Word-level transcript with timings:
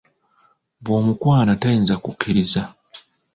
Bw'omukwana 0.83 1.51
tayinza 1.61 1.95
kukiriza. 2.03 2.61